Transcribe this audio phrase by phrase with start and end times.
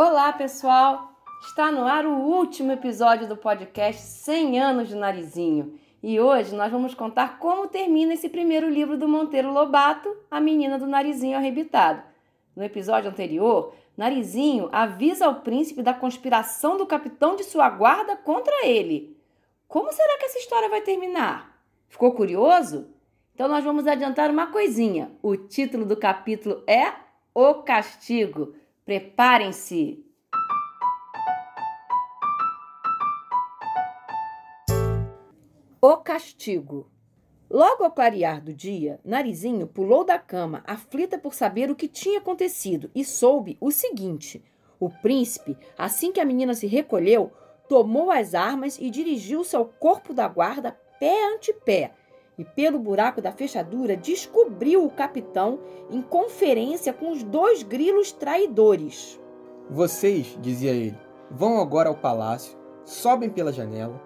[0.00, 1.12] Olá, pessoal!
[1.42, 5.76] Está no ar o último episódio do podcast 100 anos de Narizinho.
[6.00, 10.78] E hoje nós vamos contar como termina esse primeiro livro do Monteiro Lobato, A Menina
[10.78, 12.00] do Narizinho Arrebitado.
[12.54, 18.64] No episódio anterior, Narizinho avisa ao príncipe da conspiração do capitão de sua guarda contra
[18.64, 19.16] ele.
[19.66, 21.60] Como será que essa história vai terminar?
[21.88, 22.86] Ficou curioso?
[23.34, 25.10] Então nós vamos adiantar uma coisinha.
[25.20, 26.92] O título do capítulo é
[27.34, 28.54] O Castigo.
[28.88, 30.02] Preparem-se!
[35.78, 36.90] O castigo.
[37.50, 42.18] Logo ao clarear do dia, Narizinho pulou da cama, aflita por saber o que tinha
[42.18, 44.42] acontecido, e soube o seguinte:
[44.80, 47.30] o príncipe, assim que a menina se recolheu,
[47.68, 51.92] tomou as armas e dirigiu-se ao corpo da guarda pé ante pé,
[52.38, 55.58] e pelo buraco da fechadura descobriu o capitão
[55.90, 59.20] em conferência com os dois grilos traidores.
[59.68, 60.96] Vocês, dizia ele,
[61.30, 64.00] vão agora ao palácio, sobem pela janela,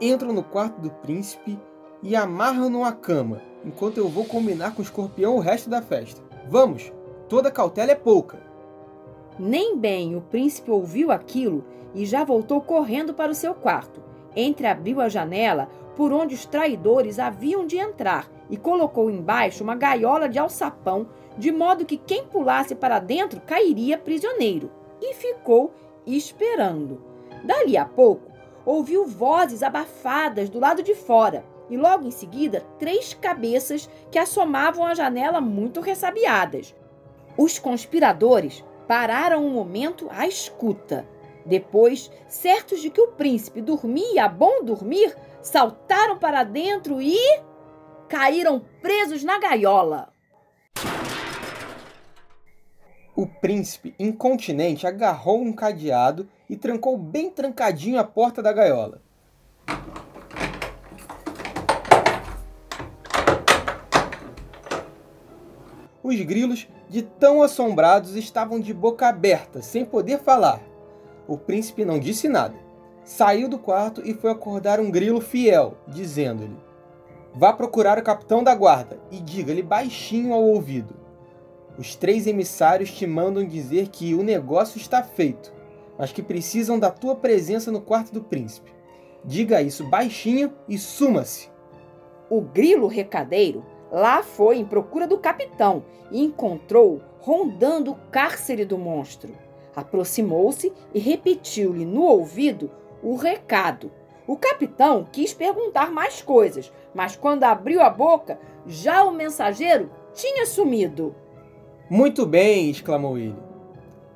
[0.00, 1.58] entram no quarto do príncipe
[2.02, 6.22] e amarram-no à cama, enquanto eu vou combinar com o escorpião o resto da festa.
[6.48, 6.92] Vamos,
[7.28, 8.38] toda cautela é pouca.
[9.38, 14.02] Nem bem o príncipe ouviu aquilo e já voltou correndo para o seu quarto.
[14.36, 20.28] Entreabriu a janela por onde os traidores haviam de entrar e colocou embaixo uma gaiola
[20.28, 24.70] de alçapão, de modo que quem pulasse para dentro cairia prisioneiro.
[25.00, 25.72] E ficou
[26.06, 27.02] esperando.
[27.44, 28.30] Dali a pouco,
[28.64, 34.84] ouviu vozes abafadas do lado de fora e logo em seguida três cabeças que assomavam
[34.84, 36.74] à janela muito ressabiadas.
[37.38, 41.06] Os conspiradores pararam um momento à escuta.
[41.44, 47.18] Depois, certos de que o príncipe dormia a bom dormir, saltaram para dentro e
[48.08, 50.12] caíram presos na gaiola.
[53.14, 59.02] O príncipe, incontinente, agarrou um cadeado e trancou bem trancadinho a porta da gaiola.
[66.02, 70.69] Os grilos, de tão assombrados, estavam de boca aberta, sem poder falar.
[71.30, 72.56] O príncipe não disse nada.
[73.04, 76.56] Saiu do quarto e foi acordar um grilo fiel, dizendo-lhe:
[77.32, 80.96] Vá procurar o capitão da guarda e diga-lhe baixinho ao ouvido:
[81.78, 85.52] Os três emissários te mandam dizer que o negócio está feito,
[85.96, 88.72] mas que precisam da tua presença no quarto do príncipe.
[89.24, 91.48] Diga isso baixinho e suma-se.
[92.28, 95.82] O grilo recadeiro Lá foi em procura do capitão
[96.12, 99.32] e encontrou rondando o cárcere do monstro.
[99.80, 102.70] Aproximou-se e repetiu-lhe no ouvido
[103.02, 103.90] o recado.
[104.26, 110.44] O capitão quis perguntar mais coisas, mas quando abriu a boca, já o mensageiro tinha
[110.44, 111.14] sumido.
[111.88, 113.36] Muito bem, exclamou ele.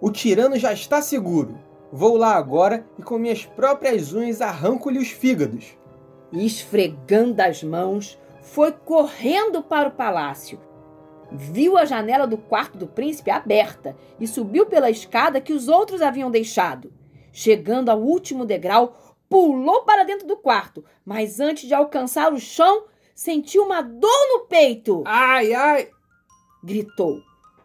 [0.00, 1.56] O tirano já está seguro.
[1.92, 5.78] Vou lá agora e com minhas próprias unhas arranco-lhe os fígados.
[6.32, 10.58] E esfregando as mãos, foi correndo para o palácio.
[11.34, 16.02] Viu a janela do quarto do príncipe aberta e subiu pela escada que os outros
[16.02, 16.92] haviam deixado.
[17.32, 22.84] Chegando ao último degrau, pulou para dentro do quarto, mas antes de alcançar o chão,
[23.14, 25.02] sentiu uma dor no peito.
[25.06, 25.88] Ai, ai!
[26.62, 27.18] gritou.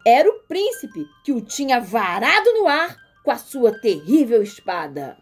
[0.06, 5.18] Era o príncipe que o tinha varado no ar com a sua terrível espada.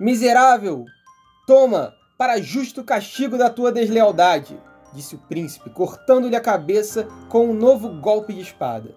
[0.00, 0.86] Miserável!
[1.46, 4.58] Toma, para justo castigo da tua deslealdade
[4.94, 8.94] disse o príncipe, cortando-lhe a cabeça com um novo golpe de espada.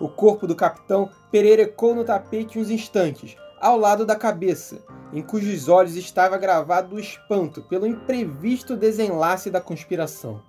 [0.00, 5.68] O corpo do capitão pererecou no tapete uns instantes, ao lado da cabeça, em cujos
[5.68, 10.42] olhos estava gravado o espanto pelo imprevisto desenlace da conspiração.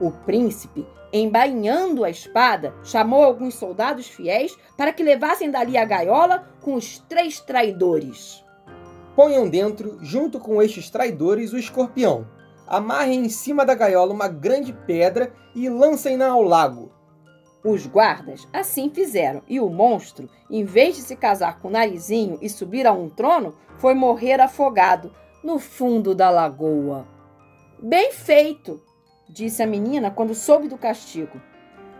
[0.00, 6.48] O príncipe, embainhando a espada, chamou alguns soldados fiéis para que levassem dali a gaiola
[6.60, 8.42] com os três traidores.
[9.14, 12.26] Ponham dentro, junto com estes traidores, o escorpião,
[12.70, 16.92] amarrem em cima da gaiola uma grande pedra e lancem-na ao lago.
[17.64, 22.38] Os guardas assim fizeram, e o monstro, em vez de se casar com o narizinho
[22.40, 25.12] e subir a um trono, foi morrer afogado
[25.42, 27.06] no fundo da lagoa.
[27.82, 28.80] Bem feito,
[29.28, 31.40] disse a menina quando soube do castigo.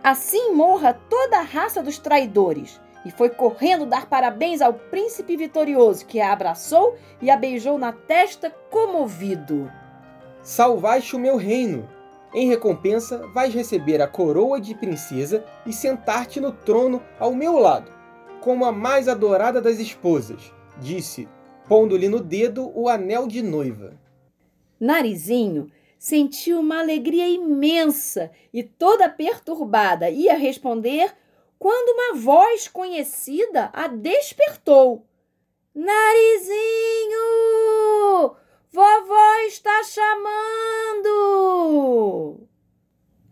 [0.01, 2.79] Assim morra toda a raça dos traidores.
[3.03, 7.91] E foi correndo dar parabéns ao príncipe vitorioso, que a abraçou e a beijou na
[7.91, 9.71] testa comovido
[10.43, 11.87] salvaste o meu reino.
[12.33, 17.91] Em recompensa, vais receber a coroa de princesa e sentar-te no trono ao meu lado,
[18.39, 21.27] como a mais adorada das esposas, disse,
[21.67, 23.93] pondo-lhe no dedo o anel de noiva.
[24.79, 31.13] Narizinho sentiu uma alegria imensa e, toda perturbada, ia responder
[31.59, 35.05] quando uma voz conhecida a despertou.
[35.75, 36.80] Narizinho!
[39.53, 41.09] Está chamando!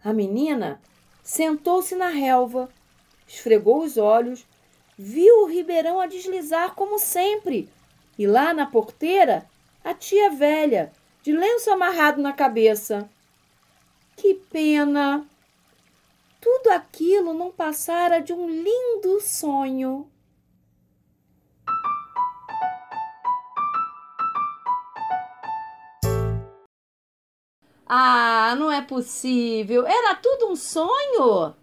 [0.04, 0.82] A menina
[1.24, 2.68] sentou-se na relva,
[3.26, 4.46] esfregou os olhos,
[4.98, 7.70] viu o ribeirão a deslizar como sempre,
[8.18, 9.50] e lá na porteira
[9.82, 10.92] a tia velha,
[11.24, 13.10] de lenço amarrado na cabeça.
[14.18, 15.26] Que pena!
[16.42, 20.06] Tudo aquilo não passara de um lindo sonho.
[27.92, 29.84] Ah, não é possível!
[29.84, 31.56] Era tudo um sonho?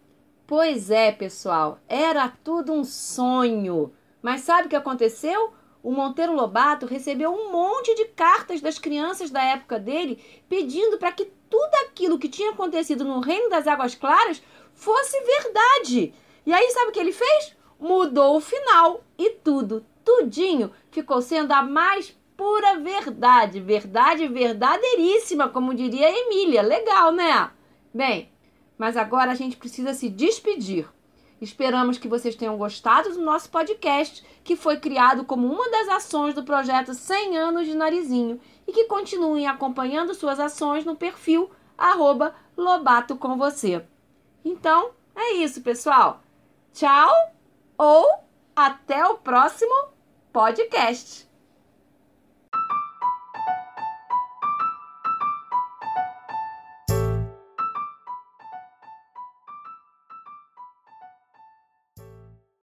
[0.44, 3.92] Pois é, pessoal, era tudo um sonho.
[4.20, 5.52] Mas sabe o que aconteceu?
[5.84, 11.12] O Monteiro Lobato recebeu um monte de cartas das crianças da época dele pedindo para
[11.12, 14.42] que tudo aquilo que tinha acontecido no Reino das Águas Claras
[14.74, 16.12] fosse verdade.
[16.44, 17.56] E aí, sabe o que ele fez?
[17.78, 25.74] Mudou o final e tudo, tudinho, ficou sendo a mais pura verdade, verdade verdadeiríssima, como
[25.74, 26.62] diria Emília.
[26.62, 27.50] Legal, né?
[27.92, 28.30] Bem,
[28.76, 30.88] mas agora a gente precisa se despedir.
[31.40, 36.34] Esperamos que vocês tenham gostado do nosso podcast, que foi criado como uma das ações
[36.34, 42.34] do projeto 100 anos de Narizinho e que continuem acompanhando suas ações no perfil arroba
[42.56, 43.84] Lobato com você.
[44.42, 46.22] Então, é isso, pessoal.
[46.72, 47.12] Tchau
[47.76, 48.06] ou
[48.54, 49.74] até o próximo
[50.32, 51.28] podcast.